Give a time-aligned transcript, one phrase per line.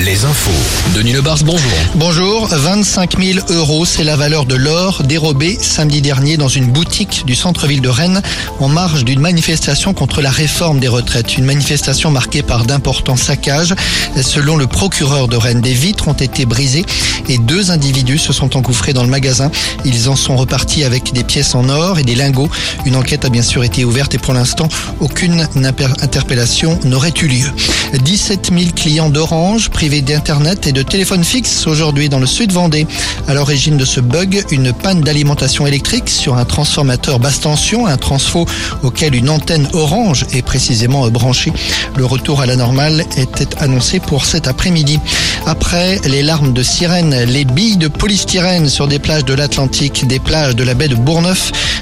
[0.00, 0.50] les infos.
[0.94, 1.70] Denis bonjour.
[1.96, 7.24] Bonjour, 25 000 euros, c'est la valeur de l'or dérobé samedi dernier dans une boutique
[7.26, 8.22] du centre-ville de Rennes
[8.60, 11.36] en marge d'une manifestation contre la réforme des retraites.
[11.36, 13.74] Une manifestation marquée par d'importants saccages.
[14.22, 16.84] Selon le procureur de Rennes, des vitres ont été brisées
[17.28, 19.50] et deux individus se sont engouffrés dans le magasin.
[19.84, 22.50] Ils en sont repartis avec des pièces en or et des lingots.
[22.86, 24.68] Une enquête a bien sûr été ouverte et pour l'instant,
[25.00, 27.50] aucune interpellation n'aurait eu lieu.
[27.98, 32.86] 17 000 clients d'Orange privés d'Internet et de téléphone fixe aujourd'hui dans le sud Vendée.
[33.28, 37.96] À l'origine de ce bug, une panne d'alimentation électrique sur un transformateur basse tension, un
[37.96, 38.46] transfo
[38.82, 41.52] auquel une antenne Orange est précisément branchée.
[41.96, 44.98] Le retour à la normale était annoncé pour cet après-midi.
[45.46, 50.18] Après les larmes de sirène, les billes de polystyrène sur des plages de l'Atlantique, des
[50.18, 50.94] plages de la baie de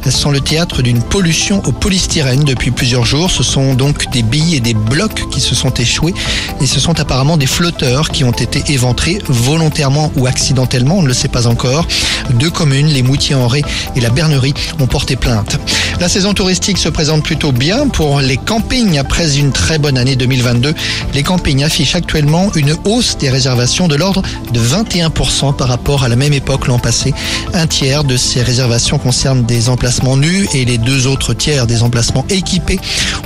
[0.00, 3.30] Bourgneuf sont le théâtre d'une pollution au polystyrène depuis plusieurs jours.
[3.30, 6.14] Ce sont donc des billes et des blocs qui se sont échoués
[6.60, 11.08] et ce sont apparemment des flotteurs qui ont été éventrés volontairement ou accidentellement, on ne
[11.08, 11.86] le sait pas encore.
[12.34, 13.62] Deux communes, les Moutiers-en-Ré
[13.96, 15.58] et la Bernerie, ont porté plainte.
[15.98, 20.16] La saison touristique se présente plutôt bien pour les campings après une très bonne année
[20.16, 20.74] 2022.
[21.14, 26.08] Les campings affichent actuellement une hausse des réservations de l'ordre de 21% par rapport à
[26.08, 27.12] la même époque l'an passé.
[27.52, 31.82] Un tiers de ces réservations concernent des emplacements nus et les deux autres tiers des
[31.82, 32.80] emplacements équipés.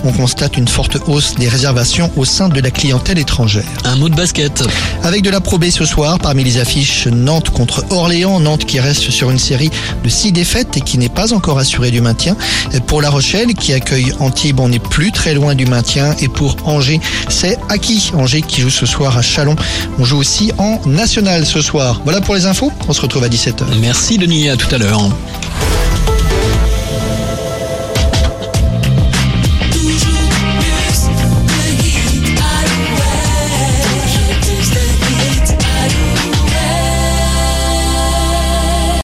[0.05, 3.65] On constate une forte hausse des réservations au sein de la clientèle étrangère.
[3.85, 4.65] Un mot de basket.
[5.03, 9.11] Avec de la probée ce soir, parmi les affiches Nantes contre Orléans, Nantes qui reste
[9.11, 9.71] sur une série
[10.03, 12.37] de six défaites et qui n'est pas encore assurée du maintien.
[12.87, 16.15] Pour La Rochelle qui accueille Antibes, on n'est plus très loin du maintien.
[16.21, 18.11] Et pour Angers, c'est acquis.
[18.15, 19.57] Angers qui joue ce soir à Chalon.
[19.99, 22.01] On joue aussi en national ce soir.
[22.05, 22.73] Voilà pour les infos.
[22.89, 23.65] On se retrouve à 17h.
[23.81, 25.11] Merci Denis, à tout à l'heure.